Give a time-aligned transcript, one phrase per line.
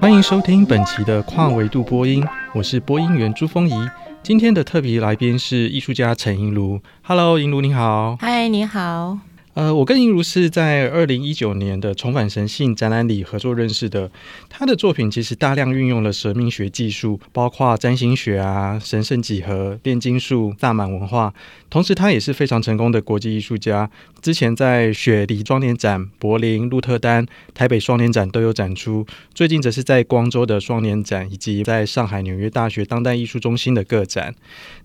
[0.00, 2.24] 欢迎收听本期的跨维度播音，
[2.54, 3.74] 我是播音员朱峰仪。
[4.22, 6.80] 今天的特别来宾是艺术家陈映如。
[7.02, 8.16] Hello，映如你好。
[8.18, 9.18] 嗨，你好。
[9.58, 14.08] 呃，我跟英如是在二零一九年的重返神性展览里合作认识的。
[14.48, 21.34] 他的作品其实大量运用了神秘学技术，包括占星学啊、神圣几何、炼金术、萨满文化。
[21.68, 23.90] 同时，他也是非常成功的国际艺术家。
[24.22, 29.04] 之前在雪梨双年展、柏林、鹿特丹、台北双年展都有展出。
[29.34, 34.32] 最近则是在光州的双年展，以及在上海纽约大学当代艺术中心的个展。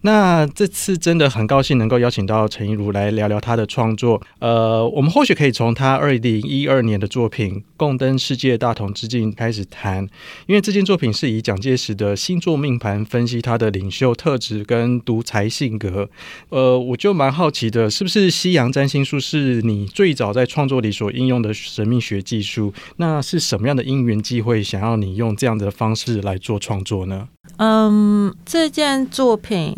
[0.02, 4.20] 那这次真的很高兴能够邀请到陈一如来聊聊他的创作。
[4.40, 4.63] 呃。
[4.64, 10.08] 呃，我们或许可以从他二零一二年的作品《共登世界大同之境》开始谈，
[10.48, 16.10] 因为这件作品是以蒋介石的星座命盘分析他的领袖特质跟独裁性格。
[16.48, 22.74] 呃，我就蛮好奇的，是不是西洋占星术是你最早在创作里所应用的神秘学技术？
[22.96, 27.28] 那是什么样的因缘机会，想要你用这样的方式来做创作呢？
[27.58, 29.76] 嗯，这件作品。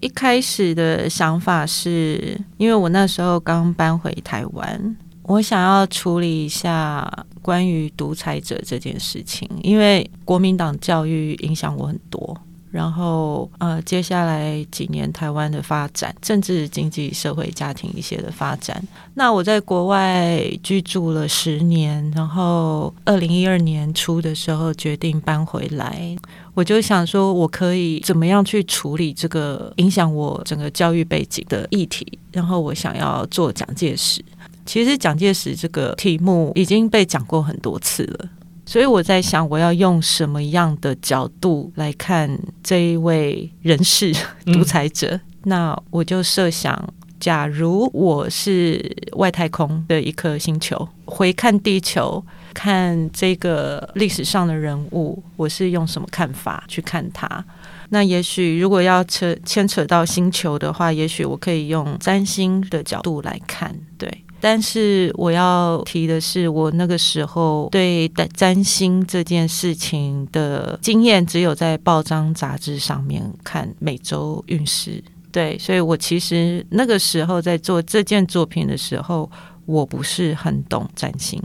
[0.00, 7.10] 一开始的想法是，因为我那时候刚搬回台湾，我想要处理一下
[7.42, 12.36] 关于独裁者这件事情，因为国民党教育影响我很多。
[12.70, 18.82] 然后，呃，接下来几年台湾的发展，政治、经济、社会、家庭一些的发展。
[19.14, 26.14] 那我在国外居住了十年，然后二零一二年初的时候决定搬回来，
[26.52, 32.18] 我就想说，我可以怎么样去处理这个影响我整个教育背景的议题。
[32.30, 34.22] 然后我想要做蒋介石。
[34.66, 38.28] 其实蒋介石这个题目已经被讲过很多次了。
[38.68, 44.12] 所以我在想，我要用什么样的角度来看这一位人士
[44.44, 45.12] 独裁者？
[45.12, 57.42] 嗯、那我就设想，假如我是外太空的一颗星球，回看地球，看这个历史上的人物，我是用什么看法去看他？
[57.88, 64.24] 那也许如果要扯牵扯到星球的话，也许我可以用占星的角度来看，对。
[64.40, 75.02] 但是我要提的是，我那个时候对占星这件事情的经验，只有在报章杂志上面看每周运势。
[75.30, 79.30] 对，所以我其实那个时候在做这件作品的时候，
[79.66, 81.42] 我不是很懂占星。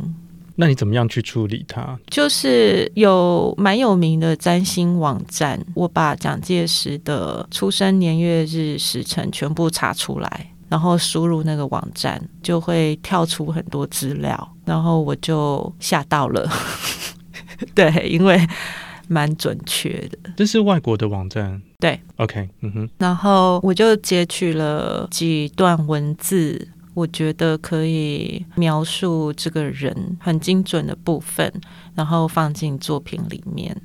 [0.56, 2.00] 那你怎么样去处理它？
[2.12, 10.53] 就是有蛮有名的占星网站，我把蒋介石的出生年月日时辰全部查出来。
[10.74, 16.50] 然后输入那个网站，就会跳出很多资料，然后我就吓到了。
[17.76, 18.44] 对，因为
[19.08, 20.18] 蛮准确的。
[20.36, 21.62] 这是外国的网站。
[21.80, 22.90] 对，OK，嗯哼。
[22.98, 31.54] 然后我就截取了几段文字，我觉得可以描述这个人很精准的部分，
[31.94, 33.80] 然后放进作品里面。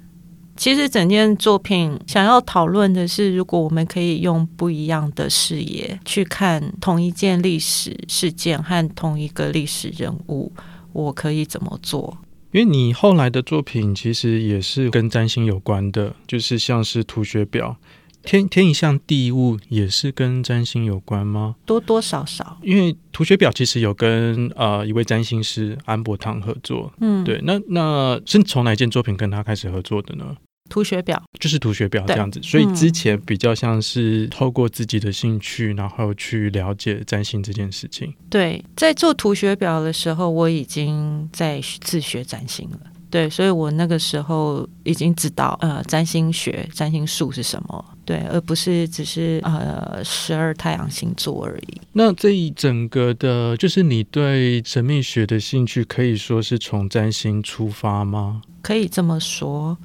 [0.58, 10.52] 其实整件作品想要讨论的是，如果我们可以用不一样的视野去看同一件历史事件和同一个历史人物，
[10.92, 12.18] 我可以怎么做？
[12.50, 17.76] 因为你后来的作品其实也是跟占星有关的，就是像是图学表，
[18.22, 21.54] 天天一象地一物也是跟占星有关吗？
[21.64, 30.34] 多多少少，因为图学表其实有跟呃一位占星师安伯堂合作，嗯，对，那那是从哪一件作品跟他开始合作的呢？
[30.68, 38.14] 图学表就是图学表这样子，所以之前比较像是透过自己的兴趣，然后去了解占星这件事情。
[38.28, 42.78] 对，在做图学表的时候，我已经在自学占星了。
[43.10, 51.80] 对，所以我那个时候已经知道，呃，占星学、占星术是什么，对，而不是只是呃十二太阳星座而已。
[51.94, 58.42] 那这一整个的，就是你对神秘学的兴趣，可以说是从占星出发吗？
[58.60, 59.78] 可以这么说。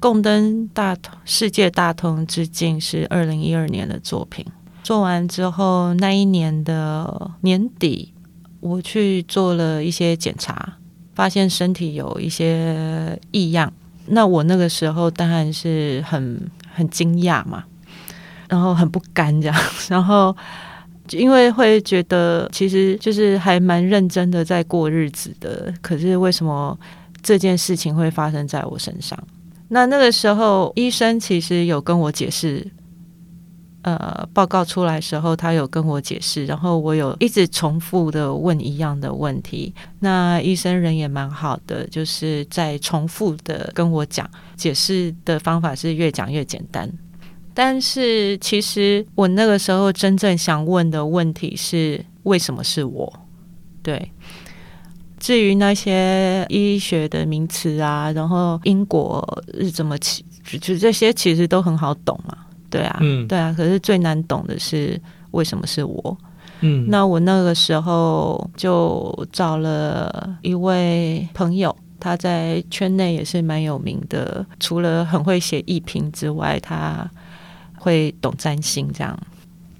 [0.00, 0.96] 共登大
[1.26, 4.44] 世界大同之境是二零一二年的作品，
[4.82, 8.14] 做完之后，那一年的年底，
[8.60, 10.78] 我去做了一些检查，
[11.14, 13.72] 发现身体有一些异样。
[14.06, 17.64] 那我那个时候当然是很很惊讶嘛，
[18.48, 19.56] 然后很不甘这样，
[19.88, 20.34] 然后
[21.10, 26.76] 因为会觉得其实就是还蛮认真的在过日子的，可是为什么
[27.22, 29.16] 这件事情会发生在我身上？
[29.72, 32.66] 那那个时候，医生其实有跟我解释，
[33.82, 39.72] 呃，报告出来时候，他有跟我解释，然后我有一直重复的问一样的问题。
[40.00, 46.90] 那医生人也蛮好的，就是在重复的跟我讲，解释的方法是越讲越简单。
[47.54, 53.12] 但是其实我那个时候真正想问的问题是：为什么是我？
[53.84, 54.10] 对。
[55.20, 59.22] 至于那些医学的名词啊，然后因果
[59.54, 60.24] 是怎么起，
[60.60, 62.36] 就这些其实都很好懂嘛。
[62.70, 63.54] 对啊，嗯，对啊。
[63.56, 65.00] 可是最难懂的是
[65.32, 66.16] 为什么是我？
[66.60, 77.08] 嗯，那我那个时候就找了一位朋友，他在圈内也是蛮有名的，除了很会写艺评之外，他
[77.76, 78.90] 会懂占星。
[78.92, 79.18] 这样，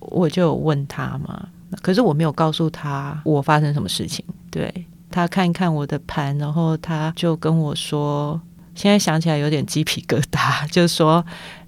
[0.01, 1.49] 我就有问他嘛，
[1.81, 4.23] 可是我没有告诉他我发生什么事情。
[4.51, 4.73] 对。
[5.11, 8.41] 他看一看我的盘，然后他就跟我说
[8.75, 11.25] ：“现在想起来有点鸡皮疙瘩， 就是说，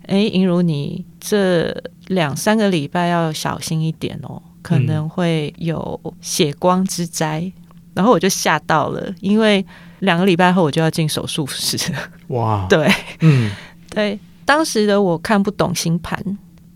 [0.07, 1.75] 哎，银如你这
[2.07, 7.41] 两三个礼拜要小心一点哦，可能会有血光之灾。
[7.41, 7.53] 嗯”
[7.95, 9.65] 然后我就吓到了，因为
[9.99, 11.77] 两个礼拜后我就要进手术室。
[12.29, 12.67] 哇！
[12.71, 12.91] 对，
[13.21, 13.51] 嗯，
[13.91, 16.19] 对，当时的我看不懂星盘，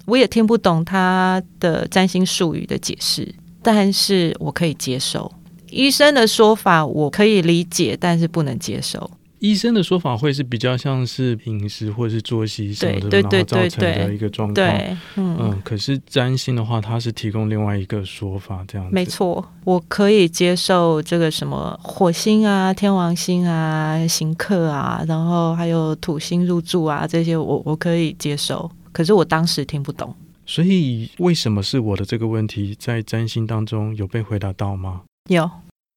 [0.05, 5.33] 我也听不懂他的占星术语的解释，但是我可以接受。
[5.71, 9.11] 医生的说法我可以理解，但是不能接受。
[9.39, 14.55] 医生的说法会是比较像是饮食或者是作息什么的，对对对对，然后造成的一个状况。
[14.55, 18.95] 对，嗯，嗯，可是占星的话，它是提供另外一个说法，这样子。
[18.95, 28.71] 没错，我可以接受这个什么火星啊、天王星啊、行克啊，然后还有土星入住啊这些我，我我可以接受。
[28.91, 30.13] 可是我当时听不懂。
[30.47, 35.03] 所以，为什么是我的这个问题，在占星当中有被回答到吗？
[35.29, 35.51] 有，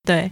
[0.04, 0.32] 对，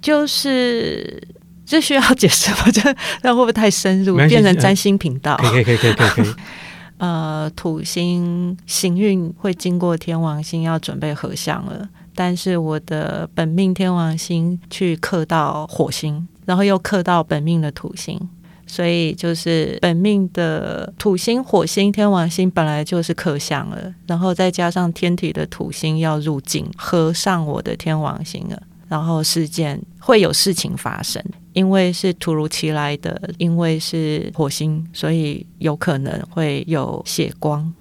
[0.00, 1.22] 就是
[1.64, 2.70] 这需要解释吗？
[2.72, 2.80] 这
[3.22, 5.36] 那会不会太深入，变成占星频道？
[5.36, 6.34] 可以可以可以可以可以。
[6.98, 18.18] 呃，土星行运会经过天王星，要准备合相了，但是我的本命天王星去克到火星，然后又克到本命的土星。
[18.66, 31.22] 所以就是本命的土星、火星、天王星本来就是克相了，然后再加上天体的土星要入境合上我的天王星了，然后事件会有事情发生，
[31.52, 37.72] 因为是突如其来的，因为是火星，所以有可能会有血光。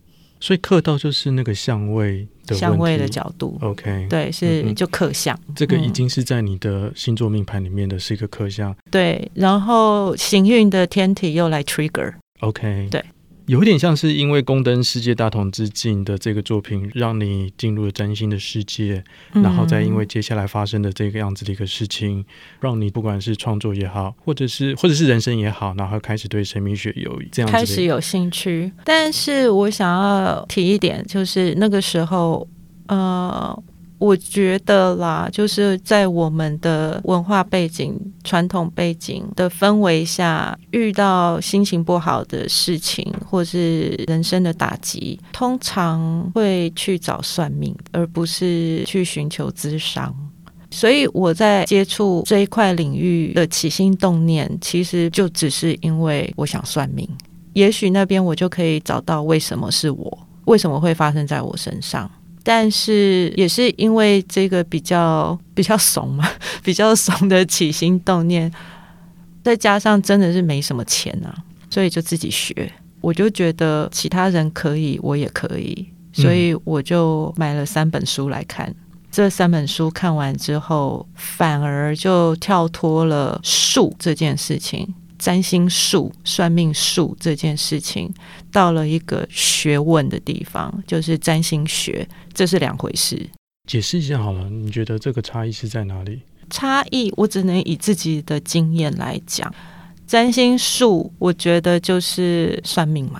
[0.45, 5.35] 所以克到就是那个相位的相位的角度，OK，对，是就克相。
[5.55, 9.27] 这个已经是在你的星座命盘里面的是一个克相，对。
[9.33, 13.03] 然后行运的天体又来 trigger，OK，对。
[13.47, 19.03] 有点像是因为宫灯世界大同之境的这个作品，让你进入了占星的世界，
[19.33, 22.25] 嗯，然后再因为接下来发生的这个样子的一个事情，
[22.59, 28.71] 让你不管是创作也好，或者是或者是人生也好，然后开始对神秘学有这样子开始有兴趣。
[28.83, 32.47] 但是我想要提一点，就是那个时候，
[32.87, 33.63] 呃。
[33.97, 50.13] 我觉得啦，就是在我们的文化背景、传统背景的氛围下，遇到心情不好的事情，或是人生的打击，通常会去找算命，而不是去寻求咨商。
[50.71, 57.07] 所以我在接触这一块领域的起心动念，其实就只是因为我想算命。
[57.53, 62.11] 也许那边我就可以找到为什么是我，为什么会发生在我身上。
[62.45, 66.29] 但是也是因为这个比较比较怂嘛，
[66.63, 68.51] 比较怂的起心动念，
[69.43, 71.33] 再加上真的是没什么钱啊，
[71.71, 72.71] 所以就自己学。
[73.01, 78.67] 我就觉得其他人可以，我也可以，所以我就买了三本书来看。
[78.67, 78.75] 嗯。
[79.11, 84.93] 这三本书看完之后，反而就跳脱了术这件事情。
[85.17, 88.13] 占星术、算命术这件事情，
[88.51, 93.29] 到了一个学问的地方，就是占星学，这是两回事。
[93.67, 96.21] 解释一下好了，你觉得这个差异是在哪里？
[96.49, 99.51] 差异，我只能以自己的经验来讲。
[100.05, 103.19] 占星术，我觉得就是算命嘛，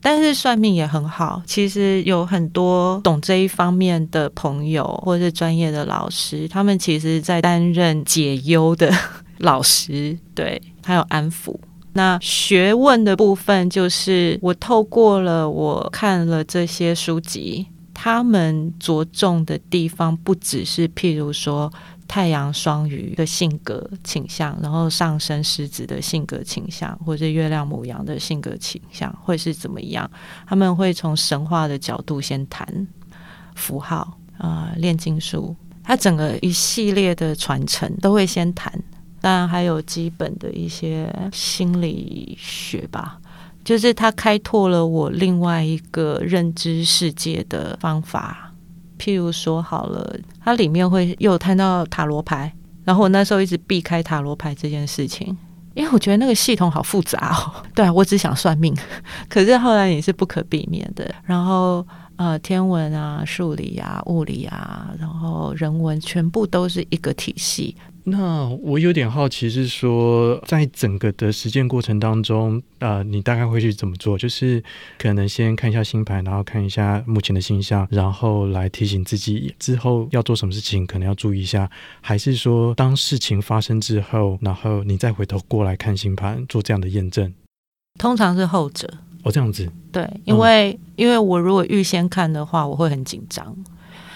[0.00, 1.42] 但是算命也很好。
[1.44, 8.94] 其实有很多懂这一方面的朋友，或是专业的老师，他们其实在担任解忧的
[9.38, 10.62] 老师，对。
[10.84, 11.54] 还有安抚。
[11.92, 21.72] 那学问的部分，就是我透过了我看了这些书籍，他们着重的地方不只是譬如说
[22.06, 30.08] 太阳双鱼的性格倾向，然后上升狮子的性格倾向，或者月亮母羊的性格倾向会是怎么样？
[30.46, 32.86] 他们会从神话的角度先谈
[33.56, 38.72] 符号啊、炼金术，它整个一系列的传承都会先谈。
[39.20, 43.18] 当然还有基本的一些心理学吧，
[43.62, 48.52] 就是它开拓了我另外一个认知世界的方法。
[48.98, 52.52] 譬如说，好了，它里面会又谈到塔罗牌，
[52.84, 55.36] 然后我那时候一直避开塔罗牌这件事情，
[55.74, 57.64] 因为我觉得那个系统好复杂哦。
[57.74, 58.76] 对啊，我只想算命，
[59.28, 61.14] 可是后来也是不可避免的。
[61.24, 61.86] 然后
[62.16, 67.74] 呃，天文啊、数理啊、物理啊，然后人文，全部都是一个体系。
[68.04, 74.16] 那我有点好奇，是说在整个的实践过程当中，呃，你大概会去怎么做？
[74.16, 74.62] 就是
[74.98, 81.70] 可能先看一下星盘，然后看一下目前的星象，然后来提醒自己之后要做什么事情，可能要注意一下。
[82.00, 87.32] 还是说，当事情发生之后，然后你再回头过来看星盘，做这样的验证？
[87.98, 88.88] 通常是后者。
[89.22, 89.70] 哦，这样子。
[89.92, 93.54] 对，因为、嗯、因为我如果预先看的话，我会很紧张。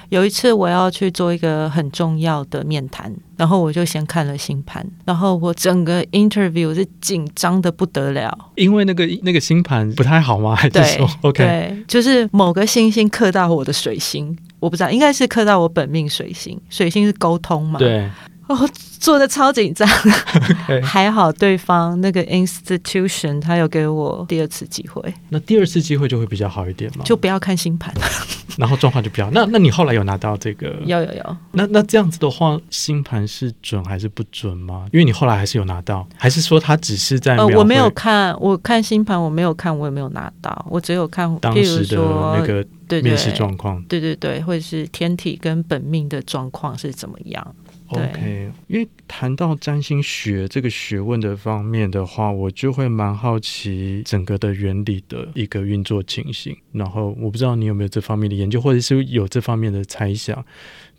[0.09, 10.55] 有一次我要去做一个很重要的面谈，然后我就先看了星盘，然后我整个 interview 是紧张的不得了，因为那个那个星盘不太好吗？
[10.55, 11.45] 还是说 OK？
[11.45, 17.79] 对，就是某个星星克到我的水星，我不知道，应该是克到我本命水星，水星是沟通嘛？
[17.79, 18.09] 对。
[18.47, 18.69] 哦，
[19.01, 19.89] 做的超紧张
[20.83, 27.95] 还好对方那个 institution 他有给我第二次机会，那第二次机会就会比较好一点嘛，就不要看星盘，
[28.59, 29.31] 然后状况就比较。
[29.31, 30.77] 那那你后来有拿到这个？
[30.85, 31.37] 有有有。
[31.53, 34.87] 那那这样子的话，星盘是准还是不准吗？
[34.93, 37.37] 因为你后来还是有拿到，还是说他只是在？
[37.37, 41.97] 呃，我没有看，我看星盘我没有看，我也没有拿到，我只有看当时的
[42.37, 42.65] 那个
[43.03, 47.55] 面试状况，对对对，或者是天体跟本命的状况是怎么样。
[47.89, 56.57] OK，因为谈到占星学这个学问的方面的话，我就会蛮好奇整个的原理的一个运作情形。
[56.73, 60.45] 然后我不知道你有没有这方面的研究，或者是有这方面的猜想。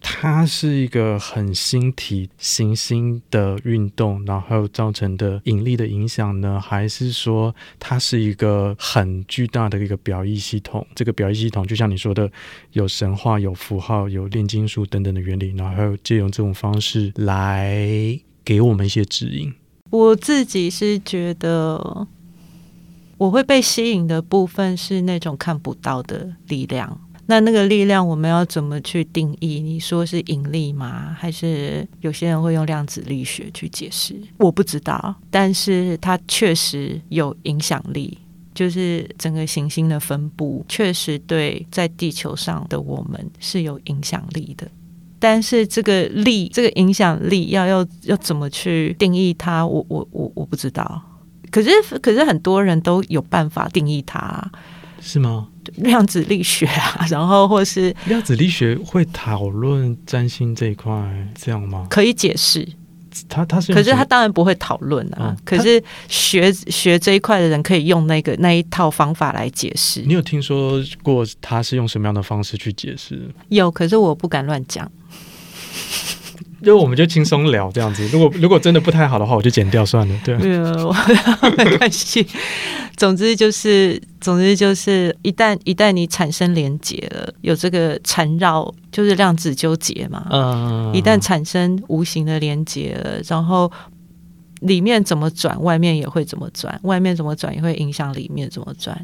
[0.08, 6.62] 它是一个很星体行星的运动，然后造成的引力的影响呢？
[6.62, 10.86] 还是说它是一个很巨大的一个表意系统？
[10.94, 12.32] 这个表意系统就像你说的，
[12.74, 19.52] 有神话、有符号、有炼金术等等的原理，然后借用这种方式来给我们一些指引。
[19.90, 22.08] 我自己是觉得，
[23.18, 27.02] 我会被吸引的部分是那种看不到的力量。
[27.28, 29.60] 那那个力量，我们要怎么去定义？
[29.60, 31.16] 你说是引力吗？
[31.20, 34.16] 还是有些人会用量子力学去解释？
[34.38, 38.18] 我不知道，但是它确实有影响力，
[38.54, 44.68] 就是整个行星的分布确实对在地球上的我们是有影响力的。
[45.18, 49.66] 但是这个力，这个影响力要要要怎么去定义它？
[49.66, 51.02] 我我我我不知道。
[51.50, 54.52] 可是可是很多人都有办法定义它，
[55.02, 55.48] 是吗？
[55.78, 60.94] 量子力学啊， 然后或是量子力学会讨论占星这一块，
[61.34, 61.88] 这样吗？
[61.90, 62.68] 可以解释，
[63.28, 65.36] 他他是，可是他当然不会讨论啊。
[65.36, 70.02] 嗯、可是学学这一块的人可以用那个那一套方法来解释。
[70.02, 73.30] 你有听说过他是用什么样的方式去解释？
[73.50, 74.90] 有，可是我不敢乱讲。
[76.62, 80.20] 因为我们就轻松聊这样子，如果如果真的不太好的话，我就剪掉算了。
[80.24, 80.96] 对，没有，
[81.58, 82.26] 没关系。
[82.96, 90.26] 总之就是，总之就是，一旦一旦你产生连结了，有这个缠绕，就是量子纠结嘛。
[90.32, 90.92] 嗯。
[90.94, 93.70] 一旦产生无形的连结了，然后
[94.62, 98.98] 里面怎么转，外面也会怎么转；外面怎么转，也会影响里面怎么转。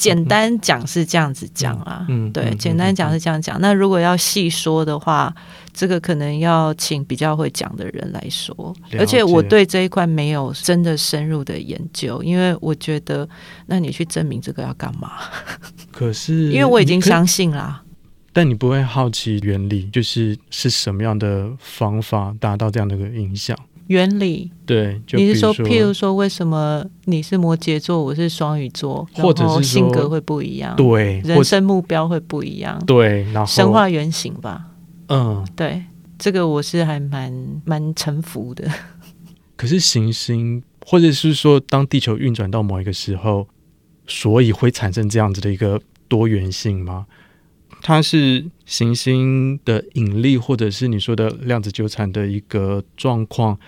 [0.00, 3.60] 简单讲是这样子讲啊，嗯，对，简单讲是这样讲。
[3.60, 5.30] 那如果要细说的话，
[5.74, 8.74] 这个可能要请比较会讲的人来说。
[8.98, 13.28] 而且我对这一块没有真的深入的研究，因为我觉得，
[13.66, 15.12] 那你去证明这个要干嘛？
[15.92, 17.82] 可是， 因为我已经相信啦。
[18.32, 23.54] 但你不会好奇原理，就是是什么样的方法达到这样的一个影响？
[23.90, 30.76] 原理对，你是说，譬如说，为什么你是摩羯座，我是双鱼座，或者是性格会不一样？
[30.76, 32.80] 对，人生目标会不一样？
[32.86, 34.68] 对，然后神话原型吧。
[35.08, 35.82] 嗯，对，
[36.16, 38.70] 这个我是还蛮蛮臣服的。
[39.58, 43.48] 可是行星，或者是说，当地球运转到某一个时候，
[44.06, 47.06] 所以会产生这样子的一个多元性吗？
[47.82, 53.58] 它是行星的引力，或者是你说的量子纠缠的一个状况，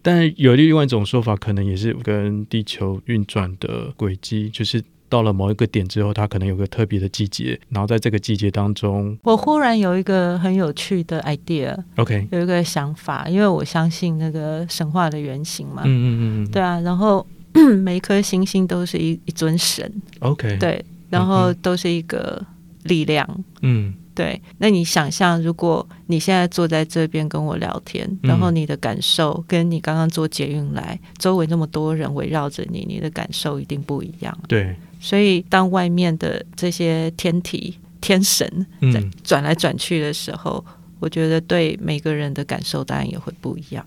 [0.00, 12.26] 但有另外一种说法，可能也是跟地球运转的轨迹，就是到了某一个点之后，它可能有个特别的季节，然后在这个季节当中，我忽然有一个很有趣的 idea，OK，、okay.
[12.30, 17.26] 有一个想法，因为我相信那个神话的原型嘛，嗯嗯嗯，对啊，然后
[17.84, 22.42] 每一颗星星都是一一尊神，OK，对，然后都是一个。
[22.84, 23.26] 力量，
[23.62, 24.40] 嗯，对。
[24.58, 34.36] 那你想象，如果你现在坐在这边跟我聊天，嗯，然后你的感受跟你刚刚坐捷运来，周围那么多人围绕着你，你的感受一定不一样。
[34.48, 34.74] 对。
[35.00, 43.84] 所以，当外面的这些天体、天神在转来转去的时候，嗯，我觉得对每个人的感受当然也会不一样。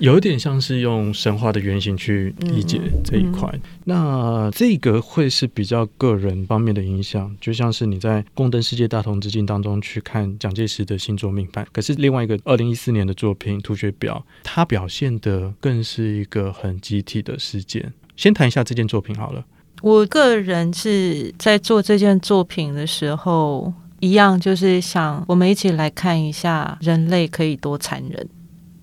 [0.00, 3.48] 有一点像是用神话的原型去理解这一块。
[3.52, 17.92] 嗯、那这个会是比较个人方面的影响，就像是你在《贡登世界大同之境》当中去看蒋介石的星座命盘，可是另外一个二零一四年的作品《图学表》，它表现的更是一个很集体的事件。
[18.16, 19.44] 先谈一下这件作品好了。
[19.82, 28.26] 我个人是在做这件作品的时候，一样就是想我们一起来看一下人类可以多残忍。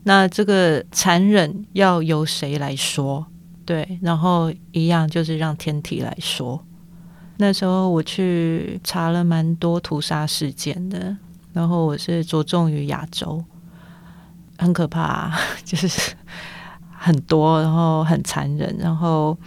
[0.07, 3.27] 那这个残忍要由谁来说？
[3.65, 6.63] 对，然后一样就是让天体来说。
[7.35, 11.17] 那时候我去查了蛮多屠杀事件的，
[11.51, 13.43] 然后我是着重于亚洲，
[14.57, 16.13] 很可怕， 就是
[16.89, 19.37] 很多，然后很残忍，然后。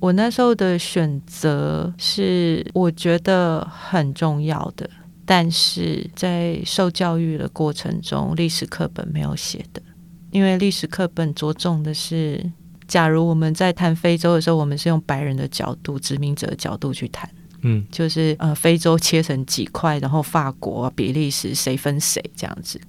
[0.00, 4.88] 我那时候的选择是我觉得很重要的，
[5.30, 9.82] 但是在受教育的过程中，历史课本没有写的，
[10.30, 12.42] 因为历史课本着重的是，
[12.86, 17.28] 假如我们在谈非洲的时候，我们是用白人的角度、殖民者的角度去谈，
[17.60, 22.80] 嗯，就是呃，非洲切成几块，然后法国、比利时谁分谁这样子。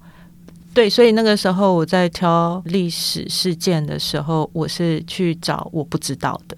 [0.73, 6.55] 对，所以那个时候我在挑历史事件的时候，我是去找我不知道的。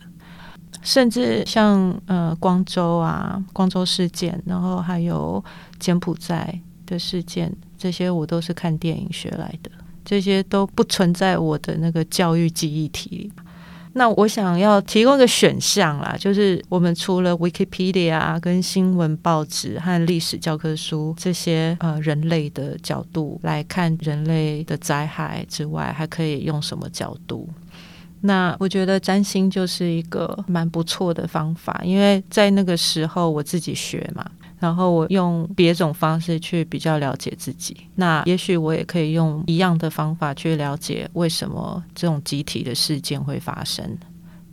[0.83, 5.43] 甚至像呃光州啊，光州事件，然后还有
[5.81, 9.71] 柬埔寨的事件，这些我都是看电影学来的，
[10.05, 13.31] 这些都不存在我的那个教育记忆体里。
[13.93, 27.49] 那我想要提供一个选项啦，就是我们除了 Wikipedia 跟新闻报纸和历史教科书这些呃人类的角度来看人类的灾害之外，还可以用什么角度？
[28.21, 34.23] 那我觉得占星就是一个蛮不错的方法，因为在那个时候我自己学嘛，
[34.61, 37.75] 然后我用别种方式去比较了解自己。
[37.95, 43.97] 那也许我也可以用一样的方法去了解为什么这种集体的事件会发生。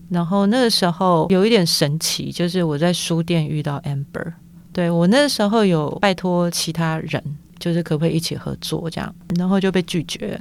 [0.09, 4.33] 然后那个时候有一点神奇，就是我在书店遇到 Amber，
[4.73, 7.23] 对，我那时候有拜托其他人，
[7.59, 10.41] 就是可不可以一起合作这样，然后就被拒绝。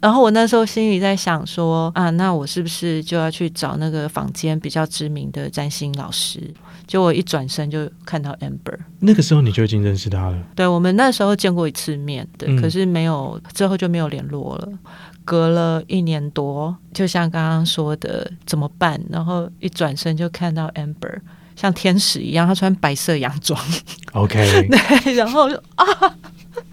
[0.00, 6.52] 然后我那时候心里在想说啊，那我是不是就要去找那个坊间比较知名的占星老师？
[6.86, 10.42] 就我一转身就看到 Amber，那个时候你就已经认识他了。
[10.56, 14.68] 对，我们那时候见过一次面，对，嗯、可是没有之后就没有联络了。
[15.24, 19.00] 隔了一年多，就像刚刚说的，怎么办？
[19.08, 21.20] 然后一转身就看到 Amber，
[21.54, 23.60] 像天使一样，他穿白色洋装。
[24.14, 24.66] OK，
[25.04, 25.84] 对，然后就啊。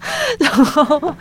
[0.38, 1.14] 然后，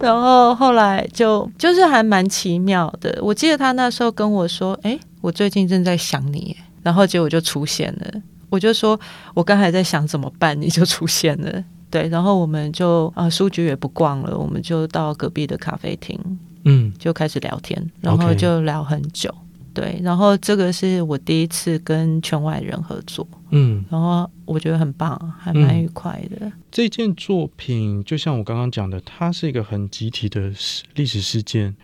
[0.00, 3.18] 然后后来就就是还蛮奇妙的。
[3.22, 8.22] 我记得他那时候跟我说：“哎，我最近正在想你。”然后结果就出现了。
[8.48, 8.98] 我就说
[9.34, 11.64] ：“我刚才在想怎么办，你就出现了。
[11.90, 16.18] ”对，然后我们就啊，书局也不逛了，我们就到隔壁的咖啡厅，
[16.64, 19.34] 嗯，就开始聊天，然后就聊很久。
[19.74, 26.46] 对，然后这个是我第一次跟圈外人合作，嗯，然后我觉得很棒，还蛮愉快的。
[26.46, 30.52] 嗯，这件作品就像我刚刚讲的，它是一个很集体的
[30.94, 31.74] 历史事件，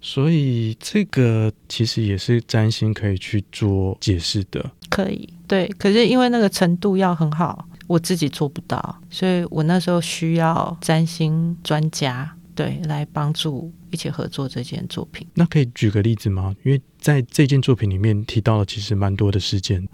[0.00, 4.70] 所以这个其实也是占星可以去做解释的。
[4.88, 12.36] 可以，对，可是因为那个程度要很好，我自己做不到，所以我那时候需要占星专家。
[12.52, 15.26] 对，来帮助一起合作这件作品。
[15.32, 16.54] 那可以举个例子吗？
[16.62, 19.88] 因为在这件作品里面提到了其实蛮多的事件，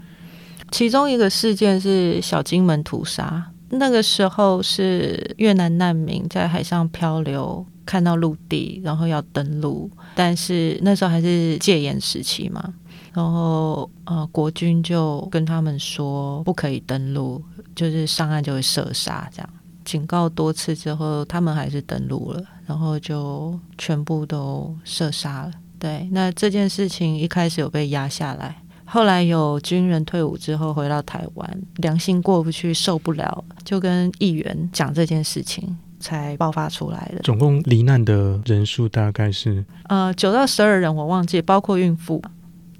[0.71, 3.51] 其中一个事件是小金门屠杀。
[3.69, 12.73] 那个时候是越南难民在海上漂流，看到陆地，然后要登陆，但是那时候还是戒严时期嘛，
[13.11, 17.43] 然后呃，国军就跟他们说不可以登陆，
[17.75, 19.49] 就是上岸就会射杀这样。
[19.83, 25.51] 警告多次之后，他们还是登陆了，然后就全部都射杀了。
[25.77, 37.21] 对，那这件事情一开始有被压下来，后来有军人退伍之后回到台湾，良心过不去，受不了，就跟议员讲这件事情，才爆发出来的。
[37.21, 42.23] 总共罹难的人数大概是呃九到十二人，我忘记，包括孕妇。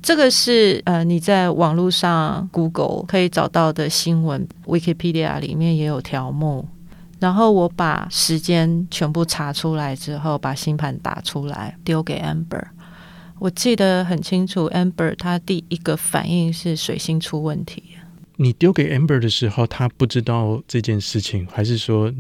[0.02, 6.66] 这个是呃你在网络上 Google 可以找到的新闻，Wikipedia 里面也有条目。
[7.20, 12.64] 然后我把时间全部查出来之后，把星盘打出来丢给 Amber。
[13.40, 17.84] 我记得很清楚，Amber 他第一个反应是水星出问题。
[18.38, 22.14] 你丢给 Amber 的时候，他不知道这件事情，还是说？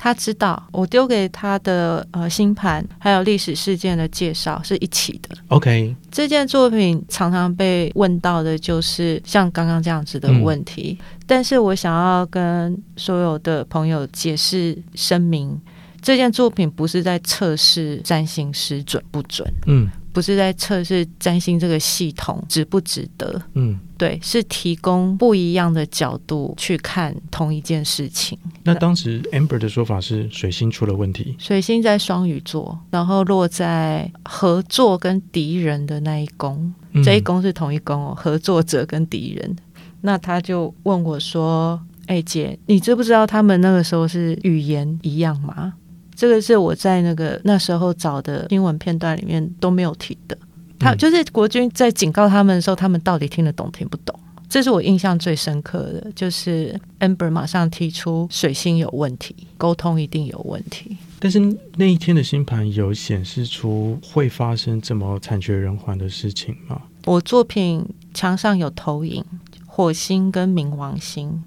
[0.00, 5.36] 他知道我丢给他的呃星盘，还有历史事件的介绍是一起的。
[5.48, 15.60] OK，这件作品常常被问到的就是像刚刚这样子的问题，嗯、但是我想要跟所有的朋友解释声明，
[16.00, 28.36] 这件作品不是在测试占星师准不准，嗯，不是在测试占星这个系统值不值得，嗯，对，是提供不一样的角度去看同一件事情。
[28.64, 39.56] 那当时 Amber 的说法是水星出了问题，水星在双鱼座，然后落在合作跟敌人的那一宫，嗯、这一宫是同一宫哦，合作者跟敌人。
[40.00, 45.74] 那他就问我说：“哎、欸，姐，你知不知道他们那个时候是语言一样吗？”
[46.18, 50.36] 这个是我在那个那时候找的新闻片段里面都没有提的。
[50.76, 54.18] 他就是国军在警告他们的时候，他们到底听得懂听不懂？
[54.48, 60.96] 这是我印象最深刻的，就是 Amber 马上提出水星有问题，沟通一定有问题。
[61.20, 61.38] 但是
[61.76, 66.82] 那一天的星盘有显示出会发生这么惨绝人寰的事情吗？
[67.04, 69.24] 我作品墙上有投影
[69.66, 71.44] 火星跟冥王星。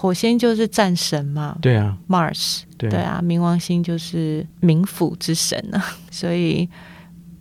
[0.00, 6.68] 火星就是战神嘛，对啊，Mars，对，对啊，冥王星就是冥府之神啊， 所以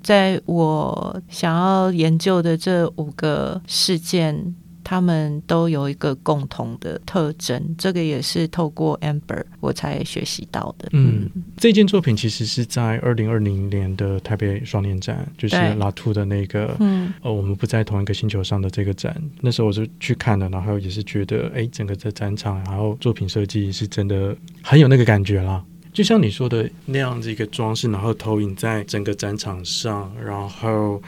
[0.02, 4.56] 在我想要研究的这五个事件。
[4.89, 10.88] 他们都有一个共同的特征，这个也是透过 Amber 我才学习到的。
[10.93, 19.21] 嗯，这件作品其实是在二零二零年的台北双年展，就是拉兔的那个，嗯，呃，我们不在同一个星球上的这个展。
[19.41, 25.62] 那时候我就去看了，然后也是觉得，哎，整个这展场，然后作品设计是真的很有那个感觉啦。
[25.91, 31.02] 就像你说的那样子一个装饰，然后投影在整个展场上，然后。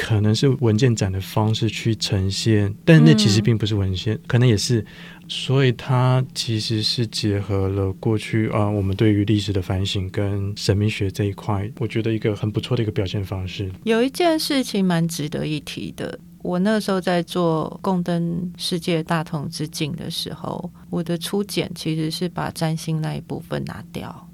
[0.00, 4.86] 可能是文件展的方式去呈现，但那其实并不是文献，嗯、可能也是，
[5.26, 13.68] 所以它其实是结合了过去啊，我们对于历史的反省跟神秘学这一块，我觉得一个很不错的一个表现方式。
[13.82, 24.27] 有一件事情蛮值得一提的，我那时候在做《共登世界大同之境》的时候，我的初检其实是把占星那一部分拿掉。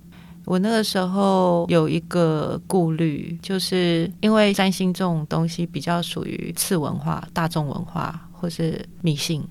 [0.45, 9.43] 我那个时候有一个顾虑，就是因为占星这种东西比较属于次文化、大众文化或是迷信。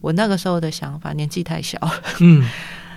[0.00, 1.78] 我那个时候的想法，年纪太小，
[2.20, 2.44] 嗯，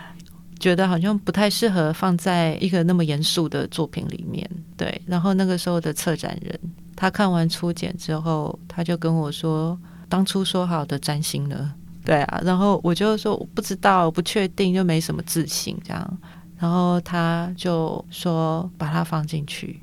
[0.60, 4.50] 觉得好像不太适合放在一个那么严肃的作品里面。
[4.78, 6.60] 对，然后那个时候的策展人，
[6.96, 11.74] 他看完初检之后，他就跟我说：“当初说好的占星呢？”
[12.06, 16.18] 对啊，然后我就说：“我不知道，不确定，就没什么自信这样。”
[16.58, 19.82] 然后他就说把它放进去，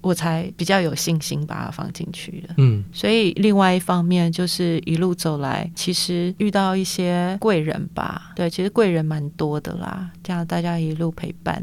[0.00, 2.54] 我才比较有信心把它放进去的。
[2.58, 11.62] 嗯，所以另外一方面就是一路走来，其实遇到一些贵人吧，对，其实贵人蛮多的啦，这样大家一路陪伴。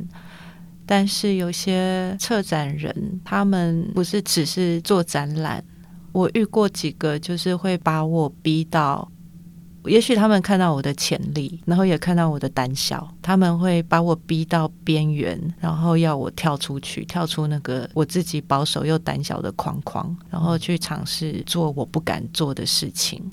[0.85, 5.63] 但是有些策展人，他们不是只是做展览，
[6.11, 9.09] 我遇过几个，就是会把我逼到。
[9.85, 23.23] 也许他们看到我的潜力，然后也看到我的胆小，他们会把我逼到边缘，然后要我跳出去，跳出那个我自己保守又胆小的框框，然后去尝试做我不敢做的事情。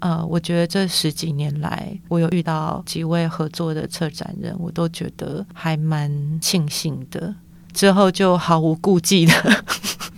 [0.00, 7.34] 呃，我觉得这十几年来，我有遇到几位合作的策展人，我都觉得还蛮庆幸的。
[7.72, 9.64] 之后就毫无顾忌的，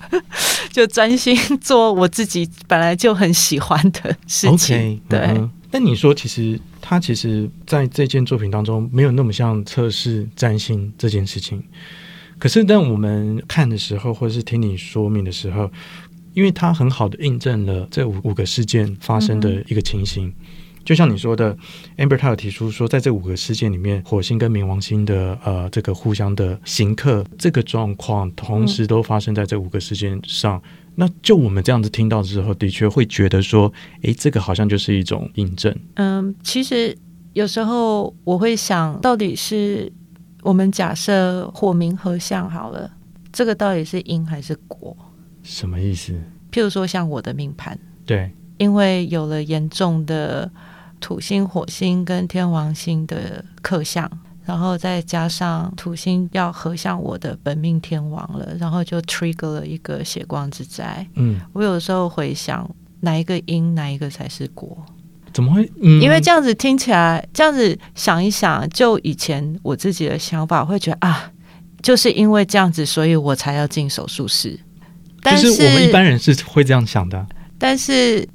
[0.70, 4.76] 就专心做我自己本来就很喜欢的事情。
[4.76, 5.20] Okay, 对。
[5.20, 11.62] 嗯但你说，其实他其实在这件作品当中没有那么像测试占星这件事情。
[12.38, 15.70] 可是，当我们看的时候，或者是听你说明的时候，
[16.34, 20.26] 因为它很好的印证了这五五个事件发生的一个情形。
[20.26, 20.34] 嗯
[20.82, 21.56] 就像你说的
[21.98, 30.56] ，Amber 他有提出说，在这五个事件里面，火星跟冥王星的呃这个互相的刑克这个状况，同时都发生在这五个事件上。
[30.56, 30.62] 嗯、
[30.94, 33.72] 那就我们这样子听到之后，的确会觉得说，
[34.02, 35.74] 诶，这个好像就是一种印证。
[35.94, 36.96] 嗯，其实
[37.32, 39.90] 有时候我会想到底是
[40.42, 42.90] 我们假设火明合相好了，
[43.32, 44.96] 这个到底是因还是果？
[45.42, 46.12] 什么意思？
[46.52, 50.50] 譬如说像我的命盘，对，因为有了严重的。
[51.02, 54.06] 土星、火星跟天王星的克相，
[54.50, 61.06] 然后再加上土星要合向我的本命天王了，然后就 trigger 了一个血光之灾。
[61.14, 64.76] 嗯，我有时候回想，哪一个因，哪一个才是果？
[65.32, 65.70] 怎么会？
[65.80, 71.30] 嗯，因为这样子听起来，这样子想一想，就以前我自己的想法，会觉得啊，
[71.80, 74.58] 就是因为这样子，所以我才要进手术室。
[75.22, 77.24] 但是，是我们一般人是会这样想的。
[77.56, 78.28] 但是，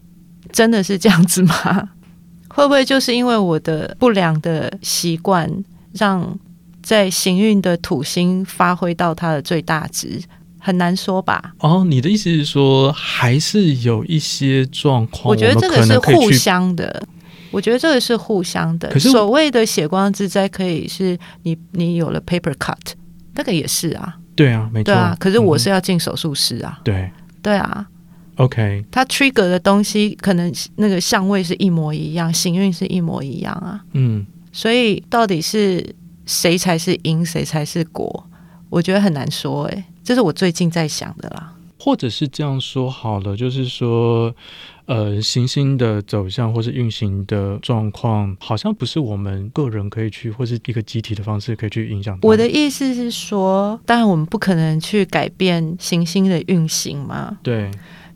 [0.54, 1.90] 真的是这样子吗？
[2.48, 5.52] 会不会就是因为我的不良的习惯，
[5.98, 6.38] 让
[6.84, 10.22] 在行运的土星发挥到它的最大值？
[10.58, 11.54] 很难说吧。
[11.60, 17.08] 哦，你的意思是说，还是有一些状况，我觉得这个是互相的。
[17.52, 18.90] 我觉得这个是互相的。
[18.90, 22.76] 可是所谓的血光之灾，可以是你你有了 paper cut，
[23.36, 24.18] 那个也是啊。
[24.36, 24.86] 对啊，没错。
[24.86, 26.80] 对啊，可是我是要进手术室啊。
[26.80, 27.12] 嗯、对
[27.44, 27.86] 对啊。
[28.38, 33.80] OK，它 trigger 的东西可能那个相位是一模一样，行运是一模一样啊。
[33.94, 34.26] 嗯。
[34.56, 35.94] 所以到底是
[36.26, 38.26] 谁才是因，谁才是果？
[38.70, 39.66] 我觉得很难说。
[39.66, 41.54] 哎，这是我最近在想的啦。
[41.78, 44.34] 或者是这样说好了，就是说。
[44.88, 52.16] 呃，行星的走向或是运行的状况，好像不是我们个人可以去，或是一个集体的方式可以去影响。
[52.22, 57.36] 我的意思是说，当然我们不可能去改变行星的运行嘛。
[57.42, 57.72] 对。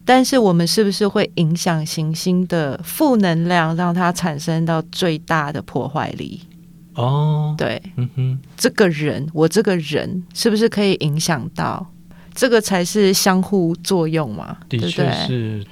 [0.09, 6.41] 但是我们是不是会影响行星的负能量，让它产生到最大的破坏力？
[6.95, 11.85] 哦，对，嗯哼，这个人，我这个人是不是可以影响到？
[12.33, 14.57] 这个才是相互作用嘛？
[14.67, 15.63] 的确是。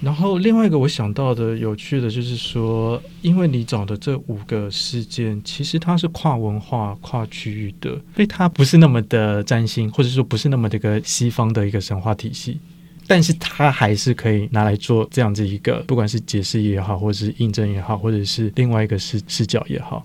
[0.00, 12.58] 然后另外一个我想到的有趣的就是说，因为你找的这五个事件，其实它是跨文化、跨区域的，所以它不是那么的占星，或者说不是那么的一个西方的一个神话体系，
[13.06, 20.04] 但是它还是可以拿来做这样子一个，不管是解释也好，或者是印证也好，或者是另外一个视视角也好。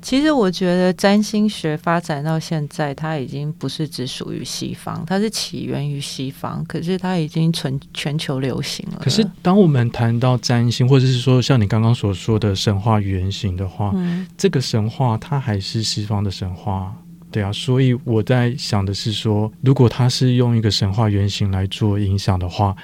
[0.00, 9.00] 其实我觉得占星学发展到现在，它已经不是只属于西方，它是起源于西方，可是它已经全全球流行了。
[9.02, 16.94] 可是当我们谈到占星，或者是说像你刚刚所说的神话原型的话，嗯，这个神话它还是西方的神话，
[17.30, 17.52] 对啊。
[17.52, 22.76] 所以我在想的是说，如果他是用一个神话原型来做影响的话。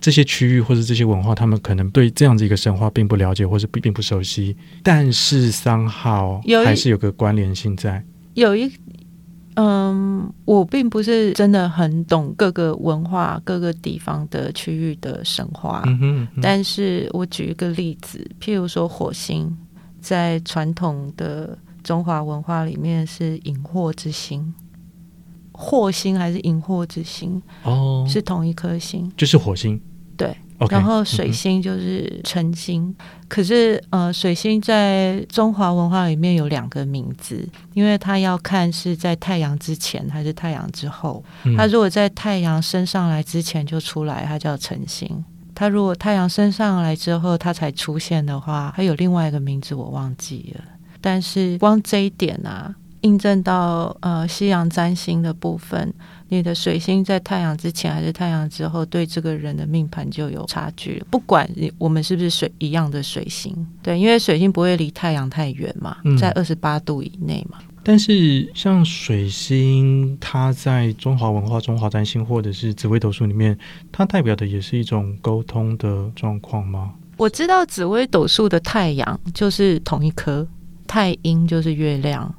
[0.00, 4.56] 这些区域或者这些文化，他们可能对这样子一个神话并不了解，或是并并不熟悉。
[4.80, 8.00] 但是三号还是有个关联性在。
[8.34, 8.72] 有一，
[9.56, 15.82] 嗯，我并不是真的很懂各个文化、各个地方的区域的神话。
[15.86, 16.40] 嗯哼嗯哼。
[16.40, 19.52] 但是我举一个例子，譬如说火星，
[20.00, 24.54] 在传统的中华文化里面是引惑之星。
[25.52, 27.42] 惑星还是引惑之星？
[27.64, 29.80] 哦，是同一颗星，就是火星。
[30.16, 32.84] 对，okay, 然后水星就是辰星。
[32.88, 41.24] 嗯、可是，呃，水星在中华文化里面有两个名字，因为它要看是在太阳之前还是太阳之后。
[41.56, 45.08] 它如果在太阳升上来之前就出来，它叫辰星；
[45.56, 50.64] 它如果太阳升上来之后它才出现的话，它有另外一个名字我忘记了。
[51.00, 52.74] 但是光这一点啊。
[53.02, 55.94] 印证到呃西洋占星的部分，
[56.30, 61.06] 你的水星在太阳之前还是太阳之后，对这个人的命盘就有差距了。
[61.08, 67.58] 不管你我们是不是水一样的水星，对，因为水星不会离太阳太远嘛，在二十八度以内嘛。
[67.60, 73.56] 嗯，但是像水星，它在中华文化、中华占星或者是紫微斗数里面，
[73.92, 76.94] 它代表的也是一种沟通的状况吗？
[77.16, 80.46] 我知道紫微斗数的太阳就是同一颗，
[80.88, 82.34] 太阴就是月亮。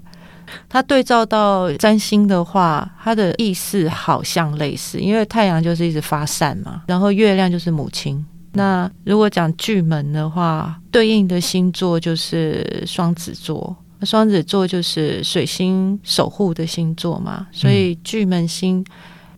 [0.67, 8.25] 它对照到占星的话，它的意思好像类似，因为太阳就是一直发散嘛，然后月亮就是母亲。
[8.53, 18.83] 那如果讲巨门的话，对应的星座就是双子座，双子座就是水星守护的星座嘛，所以巨门星，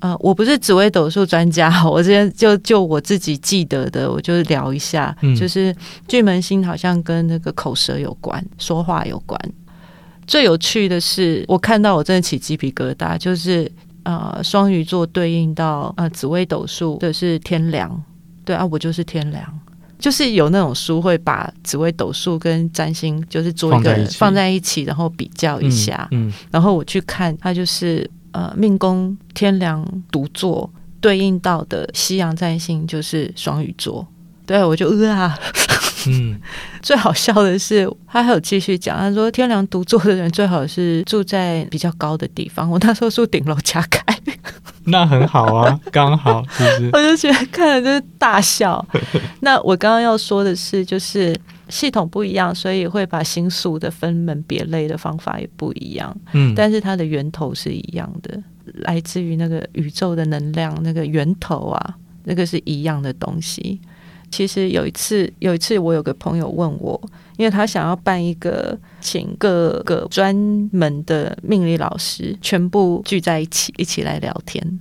[0.02, 5.74] 呃，我不是紫微斗数专家， 我今天就就我自己记得的，我就聊一下，就是
[6.08, 9.40] 巨门星好像跟那个口舌有关，说话有关。
[10.28, 13.70] 最有趣的是，我看到我真的起鸡皮疙瘩，就是
[14.04, 18.04] 呃，双鱼座对应到呃紫微斗数的是天梁，
[18.44, 19.44] 对啊，我就是天梁，
[20.00, 34.06] 就是有那种书会把紫微斗数跟占星就是做一个放在，放在一起，然后比较一下，嗯，嗯，然后我去看，它就是呃命宫天梁独坐对应到的西洋占星就是双鱼座，
[34.46, 35.38] 对，我就呃啊。
[36.08, 36.40] 嗯，
[36.82, 42.68] 最好笑的是，他还有继续讲，他说天梁独坐的人最好是住在比较高的地方。
[42.68, 44.04] 我那时候住顶楼加盖，
[44.86, 46.90] 那很好啊，刚好是不是？
[46.94, 48.84] 我就觉得看了就是大笑。
[49.42, 51.40] 那我刚刚要说的是，就是
[51.72, 56.16] 系统不一样，所以会把星宿的分门别类的方法也不一样。
[56.34, 63.80] 嗯，但是它的源头是一样的，来自于那个宇宙的能量，那个源头啊，那个是一样的东西。
[64.30, 67.02] 其实有一次，有一次我有个朋友问我，
[67.36, 70.34] 因为他想要办一个，请各个专
[70.72, 74.80] 门的命理老师全部聚在一起，一起来聊天。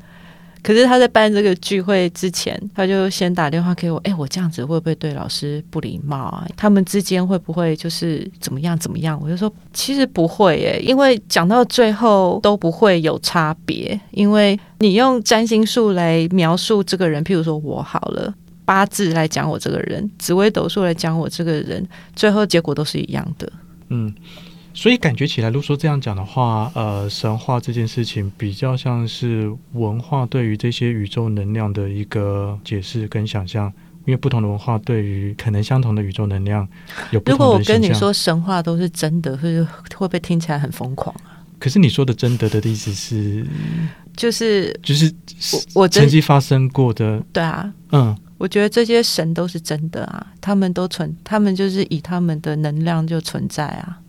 [0.62, 6.46] 可是他在办这个聚会之前，他就先打电话给我，哎，我这样子会不会对老师不礼貌啊？
[6.57, 9.20] 他们之间会不会就是怎么样怎么样？
[9.23, 18.35] 我就说，其实不会耶，因为讲到最后都不会有差别，因为你用占星术来描述这个人，譬如说我好了。
[18.62, 23.53] 八字来讲我这个人，紫微斗数来讲我这个人，最后结果都是一样的。
[23.88, 24.14] 嗯，
[24.72, 33.72] 所以感觉起来，如果说这样讲的话，呃，神话这件事情比较像是文化对于这些宇宙能量的一个解释跟想象。
[34.06, 36.66] 因为不同的文化对于可能相同的宇宙能量
[37.11, 37.44] 有不同的。
[37.44, 41.44] 如果我跟你说神话都是真的，会会不会听起来很疯狂啊？
[41.59, 43.46] 可是你说的真的的意思是，
[44.16, 45.12] 就是就是
[45.74, 47.22] 我曾经发生过的。
[47.30, 54.00] 对啊，嗯，我觉得这些神都是真的啊，他们都存，他们就是以他们的能量就存在啊。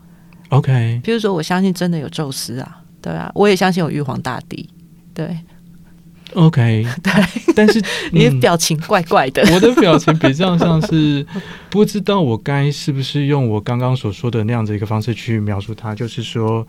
[0.52, 4.70] OK，比如说我相信真的有宙斯啊，对啊，我也相信有玉皇大帝，
[5.14, 5.38] 对。
[6.34, 9.42] OK， 对，但是、 嗯、你的表情怪怪的。
[9.54, 11.26] 我的表情比较像是
[11.70, 16.66] 不知道我该是不是用我刚刚所说的那样子一个方式去描述它，就是说，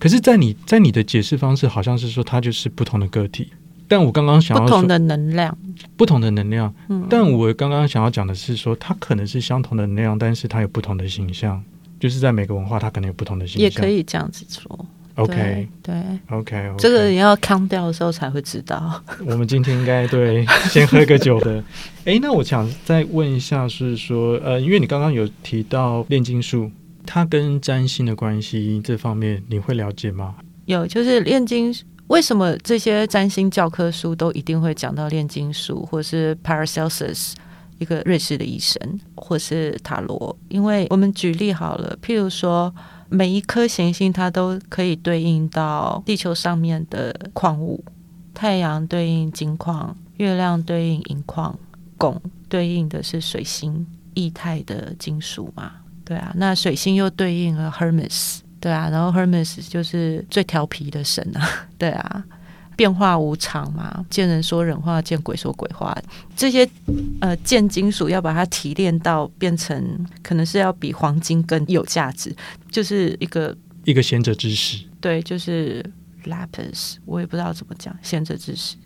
[0.00, 3.52] 可是，在你在你的解释方式，好像是说它就是不同的个体。
[3.86, 5.56] 但我刚刚想要说不同的能量，
[5.96, 6.74] 不同的能量。
[6.88, 11.62] 嗯，但我刚刚想要讲的是说，它可能是相同的能量，但是它有不同的形象，
[12.00, 13.62] 就是在每个文化，它可能有不同的形象。
[13.62, 14.86] 也可以这样子说。
[15.16, 15.94] OK，对
[16.28, 19.00] ，OK，, okay 这个你要康掉的时候才会知道。
[19.24, 21.62] 我们今天应该对先喝个酒的。
[22.04, 26.68] 哎，那我想再问一下，是说，呃，因为你刚刚有提到炼金术，
[27.06, 30.34] 它跟占星的关系这方面，你会了解吗？
[30.64, 31.72] 有，就是炼金，
[32.08, 37.34] 为什么这些占星教科书都一定会讲到炼金术，或是 Paracelsus
[37.78, 38.78] 一个瑞士的医生，
[39.14, 40.36] 或是塔罗？
[40.48, 42.74] 因为我们举例好了，譬如说。
[43.10, 47.84] 每一颗行星，它都可以对应到地球上面的矿物。
[48.32, 51.56] 太阳对应金矿，月亮对应银矿，
[51.96, 55.70] 汞对应的是水星，液态的金属嘛？
[56.04, 62.24] 对啊，那水星又对应了 Hermes，对啊，然后 Hermes 就是最调皮的神啊， 对啊。
[62.76, 65.96] 变化无常嘛，见人说人话，见鬼说鬼话。
[66.36, 66.68] 这些
[67.20, 72.34] 呃贱金属要把它提炼到变成，可能是要比黄金更有价值，
[72.70, 74.84] 就是一个一个贤者之石。
[75.00, 75.84] 对，就是
[76.24, 78.76] lapis，我也不知道怎么讲，贤者之石。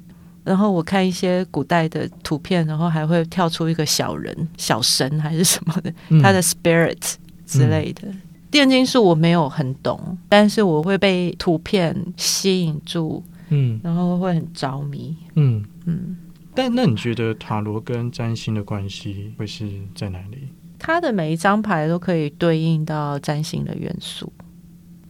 [0.44, 7.14] 然后我看一些古代的图片，然后还会跳出一个小人、小神还是什么的，嗯、他的 spirit
[7.46, 8.09] 之类的。
[8.09, 8.20] 嗯、
[8.53, 13.22] 炼金术我没有很懂，但是我会被图片吸引住。
[13.48, 15.16] 嗯，然后会很着迷。
[15.34, 16.16] 嗯嗯，嗯，
[16.54, 20.48] 但那你觉得塔罗跟占星的关系会是在哪里？
[20.78, 24.32] 它的每一张牌都可以对应到占星的元素。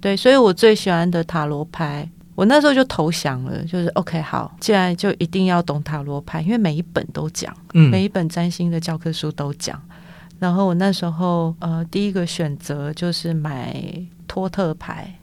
[0.00, 9.82] 对，所以我最喜欢的塔罗牌，我那时候就投降了，就是 OK，好，既然就一定要懂塔罗牌，因为每一本都讲，嗯，每一本占星的教科书都讲。
[10.38, 13.76] 然后我那时候呃，第一个选择就是买
[14.28, 15.17] 托特牌。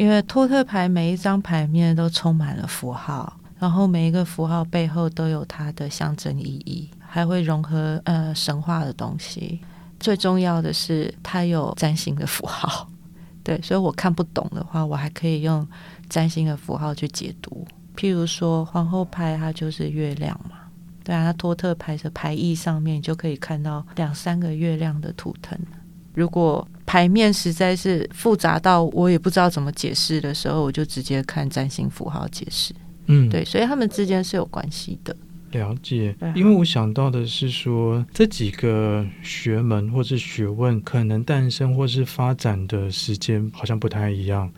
[0.00, 9.60] 因为托特牌每一张牌面都充满了符号，然后每一个符号背后都有它的象征意义，还会融合呃神话的东西。
[9.98, 12.88] 最重要的是它有占星的符号，
[13.44, 15.68] 对，所以我看不懂的话，我还可以用
[16.08, 17.66] 占星的符号去解读。
[17.94, 20.56] 譬如说皇后牌，它就是月亮嘛，
[21.04, 25.58] 对啊，它托特牌的牌意上面就可以看到两三个月亮的图腾。
[26.14, 32.74] 如果牌面实在是复杂到我也不知道怎么解释的时候，我就直接看占星符号解释。
[33.06, 35.16] 嗯，对，所以他们之间是有关系的。
[35.52, 44.50] 了解，因为我想到的是说，这几个学门或是学问可能诞生或是发展的时间好像不太一样。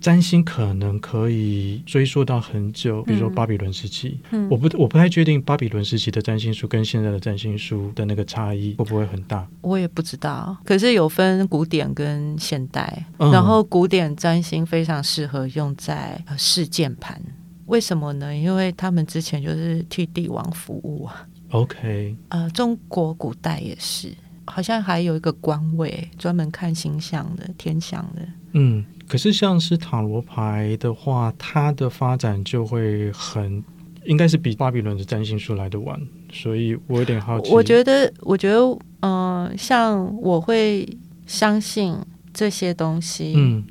[0.00, 4.20] 占星可能可以追溯到很久，比如说巴比伦时期。
[4.30, 9.46] 嗯，我不我不太确定巴比伦时期的占星术跟现在的占星术的那个差异会不会很大。
[9.62, 13.06] 我也不知道，可是有分古典跟现代。
[13.18, 17.20] 嗯，然后古典占星非常适合用在事件盘，
[17.66, 18.34] 为什么呢？
[18.36, 21.26] 因为他们之前就是替帝王服务啊。
[21.50, 24.12] OK，呃，中国古代也是，
[24.44, 28.22] 好像还有一个官位专门看星象的天象的。
[28.52, 28.84] 嗯。
[29.08, 33.62] 可是，像是塔罗牌的话，它的发展就会很，
[34.04, 36.00] 应该是比巴比伦的占星术来的晚，
[36.32, 37.52] 所以我有点好奇。
[37.52, 38.58] 我觉得，我觉得，
[39.00, 40.88] 嗯、呃，像我会
[41.26, 41.96] 相信
[42.34, 43.64] 这些东西，嗯，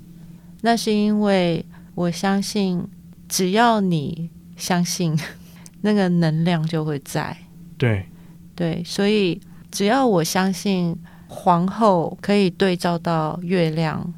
[0.61, 2.81] 那是因为我相信，
[3.27, 5.17] 只要你相信，
[5.81, 7.35] 那个能量就会在。
[7.77, 8.05] 对，
[8.55, 10.95] 对，所以只要我相信
[11.27, 14.13] 皇后可以对照到月亮。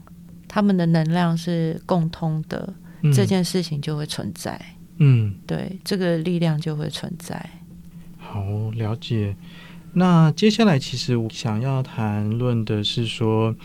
[0.47, 4.59] 他们的能量是共通的，嗯、这件事情就会存在。
[4.97, 7.49] 嗯，对，这个力量就会存在。
[8.17, 9.35] 好，了解。
[9.93, 13.55] 那接下来，其实我想要谈论的是说，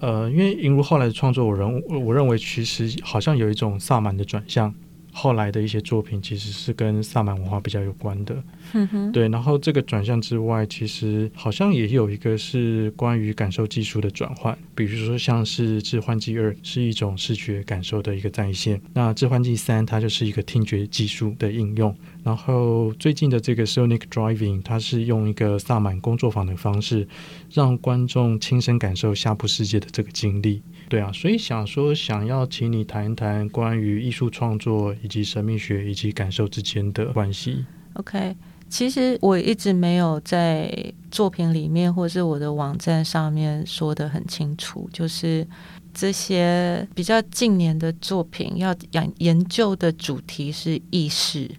[0.00, 4.74] 呃，因为银如后来的创作，我认我认为其实好像有一种萨满的转向。
[5.18, 8.40] 后来的一些作品其实是跟萨满文化比较有关的。
[8.72, 9.28] 嗯，对。
[9.28, 21.92] 然后这个转向之外，其实好像也有一个是关于感受技术的转换，比如说像是《致幻剂二》是一种视觉感受的一个再现，那《致幻剂三》它就是一个听觉技术的应用。
[22.22, 27.08] 然后最近的这个 Sonic Driving，它是用一个萨满工作坊的方式，
[27.52, 30.62] 让观众亲身感受下部世界的这个经历。
[30.88, 37.66] 对啊，所以想说，想要请你谈一谈关于艺术创作以及神秘学以及感受之间的关系。
[37.92, 38.34] OK，
[38.70, 40.72] 其实我一直没有在
[41.10, 45.46] 作品里面或是我的网站上面说得很清楚，就是
[45.92, 51.50] 这些比较近年的作品要研研究的主题是意识，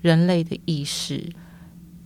[0.00, 1.22] 人类的意识。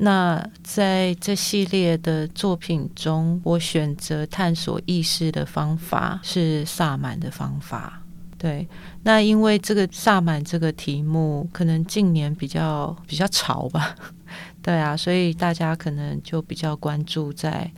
[0.04, 8.02] 那在这系列的作品中，我选择探索意识的方法是萨满的方法。
[8.36, 8.66] 对，
[9.04, 13.94] 那因为这个萨满这个题目可能近年比较比较潮吧，
[14.60, 17.70] 对啊，所以大家可能就比较关注在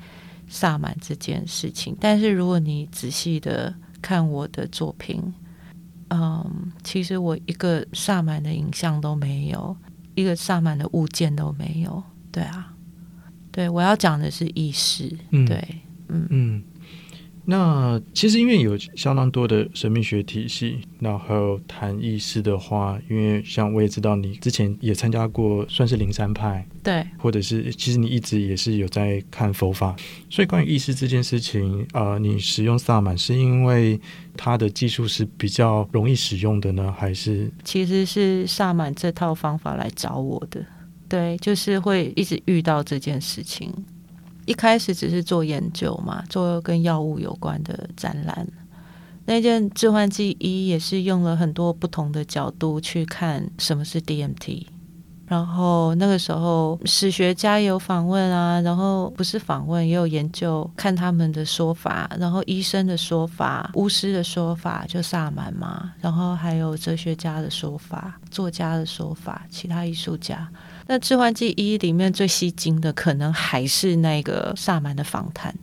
[0.49, 1.95] 萨满这件事情。
[2.01, 5.23] 但是如果你仔细的看我的作品，
[6.09, 9.77] 嗯，其实我一个萨满的影像都没有，
[10.15, 12.03] 一个萨满的物件都没有。
[12.35, 12.75] 对啊，
[13.53, 15.17] 对，我要讲的是意识。
[15.31, 15.65] 嗯、对，
[16.09, 16.63] 嗯嗯。
[17.47, 29.95] 那其实因为有相当多的神秘学体系，然后谈意识的话，因为像我也知道你之前也参加过，算是灵山派，对，或者是其实你一直也是有在看佛法，
[30.31, 34.01] 所以关于意识这件事情，呃，你使用萨满是因为
[34.39, 37.53] 它的技术是比较容易使用的呢，还是？
[37.63, 40.65] 其实是萨满这套方法来找我的。
[41.09, 43.73] 对，就是会一直遇到这件事情。
[44.47, 48.47] 一开始只是做研究嘛，做跟药物有关的展览。
[49.25, 54.67] 那件致幻剂一也是用了很多不同的角度去看什么是 DMT。
[55.27, 70.47] 然后那个时候史学家也有访问啊，然后不是访问也有研究，看他们的说法，然后医生的说法、巫师的说法，就萨满嘛，然后还有哲学家的说法、作家的说法、其他艺术家。
[70.87, 75.55] 那《致幻剂一》里面最吸睛的，可能还是那个萨满的访谈。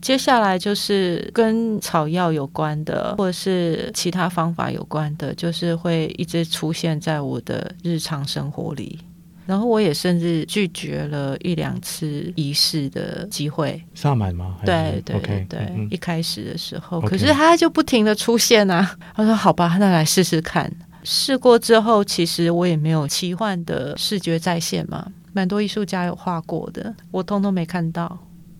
[0.00, 8.98] 接下来就是跟草药有关的，或者是其他方法有关的，就是会一直出现在我的日常生活里。
[9.44, 13.82] 然后我也甚至拒绝了一两次仪式的机会。
[13.94, 14.56] 萨满吗？
[14.64, 18.94] 对对对对，嗯嗯，一开始的时候，可是他就不停的出现啊。
[19.14, 20.70] 他说：“好吧，那来试试看。”
[21.10, 28.18] 试过之后，其实我也没有奇幻的视觉再现嘛，蛮多艺术家有画过的，我通通没看到。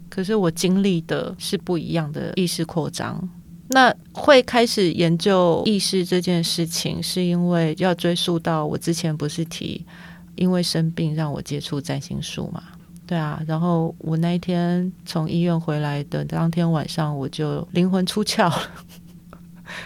[0.08, 3.28] 可是我经历的是不一样的意识扩张。
[3.68, 9.84] 那会开始研究意识这件事情，是因为要追溯到我之前不是提，
[10.34, 12.62] 因为生病让我接触占星术嘛？
[13.06, 18.50] 对啊，然后我那一天从医院回来的当天晚上，我就灵魂出窍。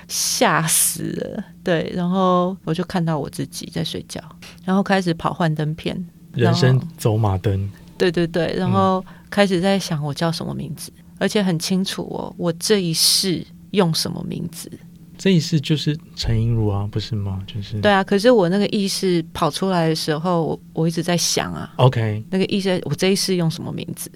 [0.09, 4.21] 吓死了，对，然后我就看到我自己在睡觉，
[4.65, 5.97] 然后开始跑幻灯片，
[6.35, 14.71] 人生走马灯，对对对，然后开始在想我叫什么名字，嗯、而且很清楚哦，我这一世用什么名字？
[15.19, 17.41] 这一世就是陈英如啊，不是吗？
[17.47, 24.11] 就是对啊，可是我那个意识跑出来的时候，我我一直在想啊，OK，那个意识，我这一世用什么名字？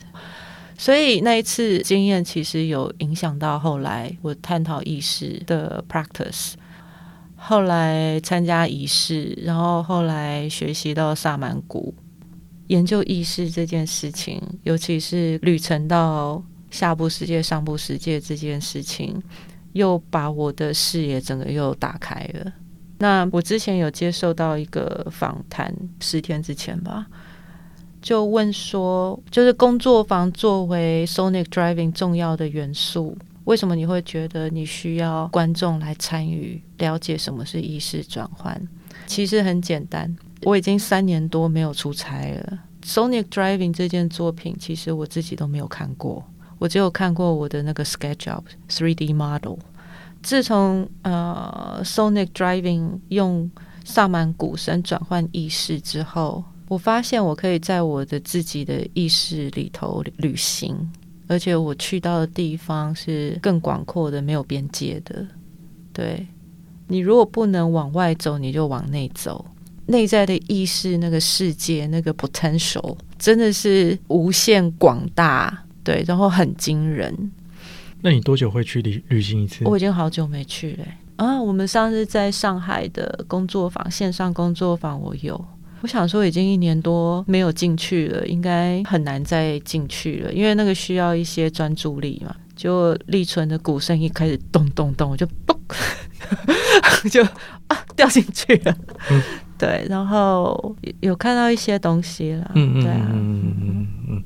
[0.79, 6.53] 所以那一次经验其实有影响到后来我探讨意识的 practice，
[7.35, 11.95] 后来参加仪式，然后后来学习到萨满鼓，
[12.67, 19.23] 研究意识这件事情，尤其是旅程到下部世界、上部世界这件事情，
[19.73, 22.53] 又把我的视野整个又打开了。
[22.99, 27.07] 那我之前有接受到一个访谈，十天之前吧。
[28.03, 38.61] 就问说，就是工作坊作为 Sonic Driving 重要的元素，为什么你会觉得你需要观众来参与，了解什么是意识转换？
[39.07, 42.59] 其实很简单，我已经三年多没有出差了。
[42.85, 46.25] Sonic Driving 这件作品，其实我自己都没有看过，
[46.59, 49.59] 我只有看过我的那个 SketchUp 3D model。
[50.23, 53.51] 自从呃 Sonic Driving 用
[53.85, 56.45] 萨满鼓声转换意识之后。
[56.69, 60.77] 我发现我可以在我的自己的意识里头旅行，
[61.29, 65.27] 而且我去到的地方是更广阔的、没有边界的。
[65.93, 66.27] 对，
[66.89, 69.45] 你如果不能往外走，你就往内走。
[69.87, 77.33] 内在的意识那个世界，那个 potential 真的是无限广大，对，然后很惊人。
[78.01, 79.65] 那你多久会去旅旅行一次？
[79.65, 80.85] 我已经好久没去了。
[81.15, 85.43] 啊，我们上次在上海的工作坊，线上工作坊，我有。
[85.83, 92.35] 我想说，已经一年多没有进去了，应该很难再进去了，因为那个需要一些专注力嘛。
[92.57, 95.55] 就立春的鼓声一开始咚咚咚，我就嘣，
[97.13, 97.23] 就
[97.67, 98.75] 啊掉进去了。
[99.11, 99.23] 嗯、
[99.59, 102.51] 对，然后有看到一些东西了。
[102.55, 103.09] 嗯嗯对啊。
[103.13, 104.25] 嗯嗯嗯嗯。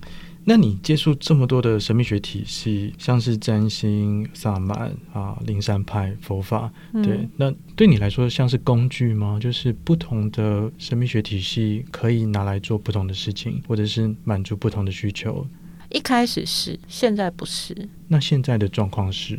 [0.50, 9.38] 那你接触这么多的神秘学体系，像是占星、萨满啊、灵山派、佛法，对，嗯、那对你来说像是工具吗？
[9.40, 15.46] 就是不同的神秘学体系可以拿来做不同的事情，或者是满足不同的需求。
[15.90, 17.88] 一开始是，现在不是。
[18.08, 19.38] 那现在的状况是？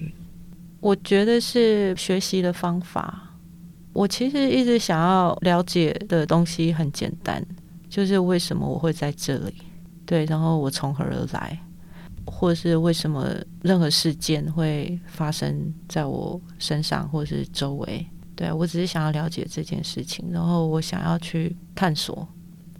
[0.79, 3.33] 我觉得是学习的方法。
[3.91, 7.45] 我其实一直想要了解的东西很简单，
[7.89, 9.53] 就是为什么我会在这里。
[10.11, 11.57] 对，然后我从何而来，
[12.25, 18.05] 或是为什么任何事件会发生在我身上，或是周围？
[18.35, 22.27] 对，我只是想要了解这件事情，然后我想要去探索。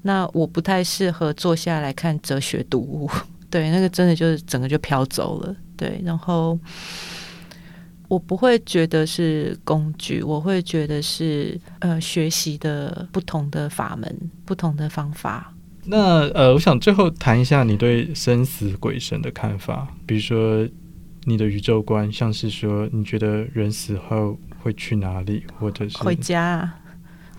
[0.01, 3.09] 那我不太适合坐下来看哲学读物，
[3.49, 5.55] 对，那个真的就是整个就飘走了。
[5.77, 6.59] 对，然后
[8.09, 14.13] 我不会觉得是工具，我会觉得是呃学习的不同的法门，
[14.43, 15.53] 不同的方法。
[15.85, 20.67] 那呃，我想最后谈一下你对生死鬼神的看法，比如说
[21.25, 26.71] 你的宇宙观，像是说你觉得人死后会去哪里，或者是回家，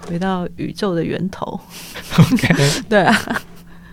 [0.07, 1.61] 回到宇宙的源头。
[2.19, 2.55] OK，
[2.89, 3.43] 对啊，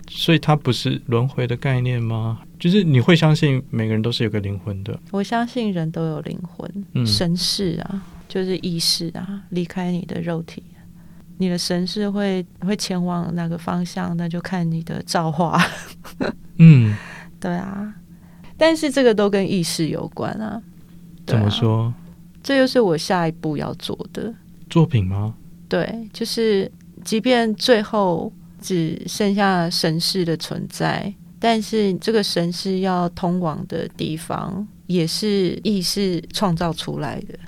[0.08, 2.40] 所以它不是轮回的概念吗？
[2.58, 4.98] 就是你会相信每个人都是有个灵魂的？
[5.12, 10.62] 我相信人都有灵魂，嗯，神识啊，就是意识啊，离开你的肉体。
[11.40, 14.14] 你的神是会会前往哪个方向？
[14.18, 15.58] 那就看你的造化。
[16.60, 16.94] 嗯，
[17.40, 17.94] 对啊，
[18.58, 20.44] 但是这个都跟意识有关啊。
[20.44, 20.62] 啊
[21.26, 21.92] 怎么说？
[22.42, 24.34] 这又是我下一步要做的
[24.68, 25.34] 作品吗？
[25.66, 26.70] 对，就是
[27.02, 28.30] 即便最后
[28.60, 37.38] 只剩下神识的存在，但是这个神是要通往的地方，也是意识创造出来的。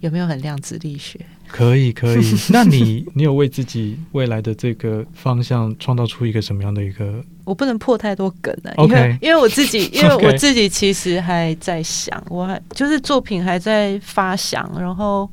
[0.00, 1.18] 有没有很量子力学？
[1.46, 2.24] 可以，可以。
[2.50, 7.22] 那你，你有为自己未来的这个方向创造出一个什么样的一个？
[7.44, 8.86] 我不能破太多梗了，Okay.
[8.86, 15.30] 因为因为我自己， 因为我自己其实还在想，我还就是作品还在发想，然后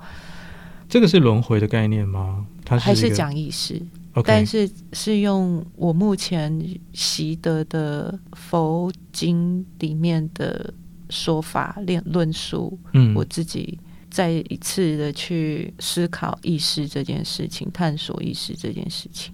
[0.89, 2.45] 这个是轮回的概念吗？
[2.65, 3.81] 它是还是讲意识.
[4.25, 6.59] 但是是用我目前
[6.91, 10.73] 习得的佛经里面的
[11.11, 13.77] 说法练论述，嗯，我自己。
[14.17, 19.31] 再一次的去思考意识这件事情，探索意识这件事情。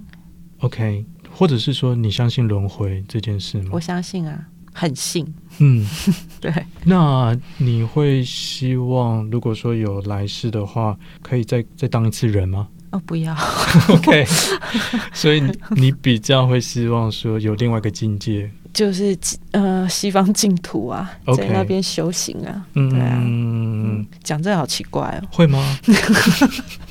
[0.58, 3.70] OK，或者是说你相信轮回这件事吗？
[3.72, 5.26] 我相信啊，很信。
[5.60, 5.88] 嗯，
[6.42, 6.54] 对。
[6.84, 12.68] 那你会希望，如果说有来世的话，可以再再当一次人吗？
[12.92, 13.34] 哦，不要。
[13.88, 14.26] OK，
[15.16, 15.42] 所以
[15.78, 18.52] 你比较会希望说有另外一个境界。
[18.74, 19.16] 就是
[19.52, 25.78] 呃，西方净土啊.在那边修行啊，对啊，嗯，讲这好奇怪哦，会吗？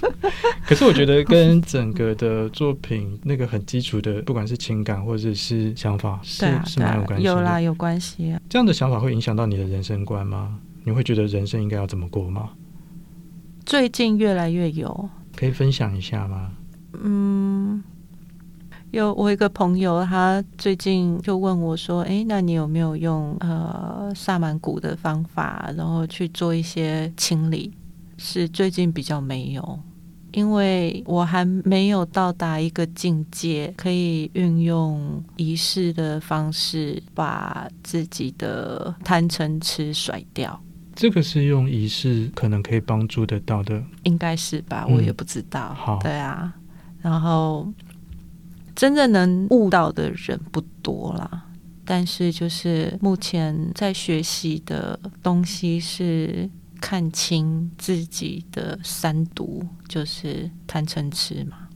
[0.64, 8.40] 可是我觉得跟整个的作品那个很基础的，不管是情感或者是想法，是、啊、是蛮有关系的，有啦，有关系啊。
[8.48, 10.58] 这样的想法会影响到你的人生观吗？
[10.84, 12.50] 你会觉得人生应该要怎么过吗？
[13.66, 16.52] 最近越来越有，可以分享一下吗？
[17.02, 17.31] 嗯。
[18.92, 27.72] 有我一个朋友，他最近就问我说：“诶，那你有没有用呃萨满谷的方法，然后去做一些清理？”
[28.18, 29.80] 是最近比较没有，
[30.32, 40.60] 因为我还没有到达一个境界，可以运用仪式的方式把自己的贪嗔痴甩掉。
[40.94, 44.86] 这个是用仪式可能可以帮助得到的，应该是吧？
[44.86, 45.72] 我也不知道。
[45.72, 46.52] 好，对啊，
[47.00, 47.66] 然后。
[48.74, 51.44] 真正能悟到的人不多啦，
[51.84, 56.48] 但是就是目前在学习的东西是
[56.80, 61.68] 看清自己的三毒，就是贪嗔痴嘛，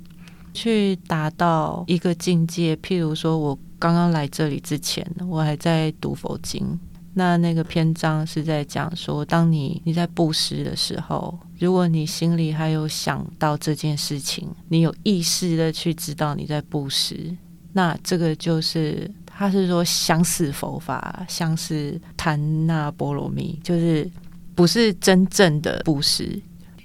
[0.53, 2.75] 去达到一个境界。
[2.77, 6.79] 譬如说，我刚刚来这里之前，我还在读佛经。
[7.15, 17.35] 那那个篇章是在讲说，当你你在布施的时候，如果你心里还有想到这件事情，你有意识的去知道你在布施，
[17.73, 24.11] 那这个就是他是说相似佛法，相似檀那波罗蜜，就是
[24.55, 26.41] 不是真正的布施，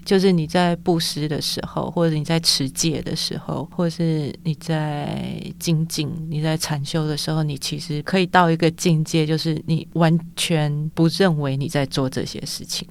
[0.05, 12.87] 就是你在布施的时候，或者你在持戒的时候，或者是你在精进、你在禅修的时候，你其实可以到一个境界，就是你完全不认为你在做这些事情。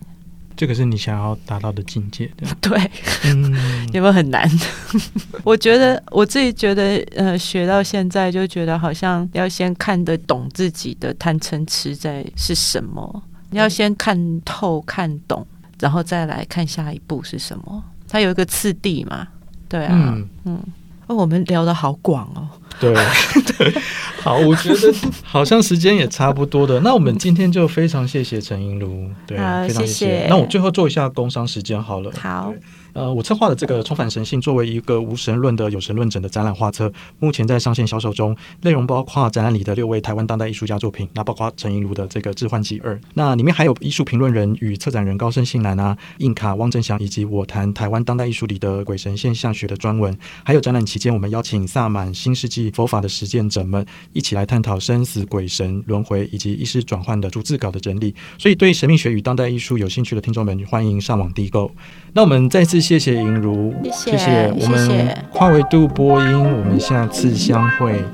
[0.56, 2.30] 这个是你想要达到的境界，
[2.60, 2.78] 对，
[3.24, 4.46] 嗯、有没有很难？
[5.42, 15.46] 我觉得我自己觉得，呃，学到现在就觉得好像要先看得懂自己的贪嗔痴在是什么，你要先看透、看懂，
[15.80, 17.82] 然后再来看下一步是什么。
[18.06, 19.26] 它有一个次第嘛，
[19.68, 20.28] 对啊，嗯。
[20.44, 20.58] 嗯
[21.06, 22.48] 哦，我们聊的好广哦。
[22.80, 22.94] 对
[23.58, 23.82] 对，
[24.22, 26.80] 好，我觉得好像时间也差不多的。
[26.80, 29.86] 那我们今天就非常谢谢陈英如，对，非常谢谢。
[29.86, 32.10] 谢谢，那我最后做一下工商时间好了。
[32.18, 32.52] 好。
[32.92, 38.36] 呃，我策划的这个《重返神性》作为一个无神论的有神论者的展览画册，目前在上线销售中。
[38.62, 50.16] 内容包括展览里的六位台湾当代艺术家作品，那包括陈映如的这个《致幻剂二》，那里面还有艺术评论人与策展人高盛信男啊、印卡汪正祥，以及我谈台湾当代艺术里的鬼神现象学的专文。
[50.44, 58.14] 还有展览期间，我们邀请萨满、新世纪佛法的实践者们一起来探讨生死、鬼神、轮回以及意识转换的逐字稿的整理。
[58.38, 61.70] 所以，对神秘学与当代艺术有兴趣的听众们，欢迎上网订购。
[62.12, 68.04] 那我们再次谢谢莹如，谢谢，谢谢我们跨维度播音，我们下次相会。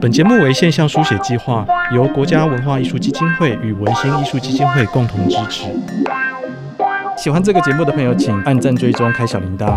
[0.00, 5.64] 本节目为现象书写计划，由国家文化艺术基金会与文心艺术基金会共同支持。
[7.16, 9.72] 喜欢这个节目的朋友，请按赞、追踪、开小铃铛。